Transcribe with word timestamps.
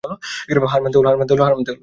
হার 0.65 0.81
মানতে 0.81 0.97
হল। 0.97 1.07